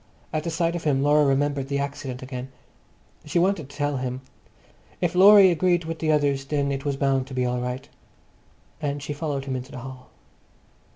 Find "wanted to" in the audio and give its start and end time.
3.37-3.75